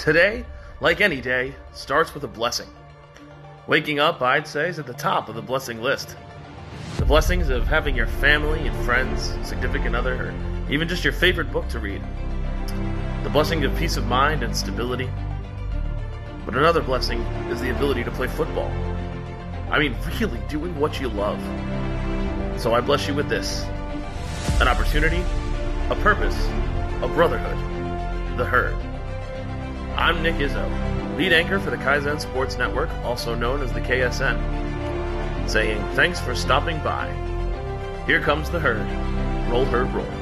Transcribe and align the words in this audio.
Today, 0.00 0.46
like 0.80 1.02
any 1.02 1.20
day, 1.20 1.54
starts 1.74 2.14
with 2.14 2.24
a 2.24 2.26
blessing. 2.26 2.68
Waking 3.66 3.98
up, 3.98 4.22
I'd 4.22 4.46
say, 4.46 4.70
is 4.70 4.78
at 4.78 4.86
the 4.86 4.94
top 4.94 5.28
of 5.28 5.34
the 5.34 5.42
blessing 5.42 5.82
list. 5.82 6.16
The 6.96 7.04
blessings 7.04 7.50
of 7.50 7.66
having 7.66 7.94
your 7.94 8.06
family 8.06 8.66
and 8.66 8.74
friends, 8.86 9.30
significant 9.46 9.94
other, 9.94 10.14
or 10.14 10.72
even 10.72 10.88
just 10.88 11.04
your 11.04 11.12
favorite 11.12 11.52
book 11.52 11.68
to 11.68 11.78
read. 11.78 12.00
The 13.24 13.28
blessing 13.28 13.62
of 13.66 13.76
peace 13.76 13.98
of 13.98 14.06
mind 14.06 14.42
and 14.42 14.56
stability. 14.56 15.10
But 16.46 16.56
another 16.56 16.80
blessing 16.80 17.20
is 17.50 17.60
the 17.60 17.68
ability 17.68 18.02
to 18.04 18.10
play 18.10 18.28
football. 18.28 18.70
I 19.70 19.78
mean, 19.78 19.94
really 20.18 20.40
doing 20.48 20.80
what 20.80 20.98
you 20.98 21.10
love. 21.10 21.38
So 22.58 22.72
I 22.72 22.80
bless 22.80 23.06
you 23.06 23.12
with 23.12 23.28
this 23.28 23.66
an 24.62 24.66
opportunity, 24.66 25.22
a 25.90 25.96
purpose, 25.96 26.42
a 27.02 27.08
brotherhood, 27.14 28.38
the 28.38 28.46
herd. 28.46 28.89
I'm 30.10 30.24
Nick 30.24 30.34
Izzo, 30.34 31.16
lead 31.16 31.32
anchor 31.32 31.60
for 31.60 31.70
the 31.70 31.76
Kaizen 31.76 32.20
Sports 32.20 32.58
Network, 32.58 32.90
also 33.04 33.36
known 33.36 33.62
as 33.62 33.72
the 33.72 33.80
KSN, 33.80 35.48
saying 35.48 35.80
thanks 35.94 36.18
for 36.18 36.34
stopping 36.34 36.78
by. 36.78 37.12
Here 38.06 38.20
comes 38.20 38.50
the 38.50 38.58
herd. 38.58 38.90
Roll 39.48 39.64
herd 39.66 39.88
roll. 39.92 40.19